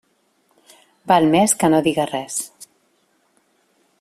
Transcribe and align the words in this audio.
Val 1.11 1.27
més 1.35 1.53
que 1.63 1.69
no 1.75 1.83
diga 1.89 2.07
res. 2.13 2.39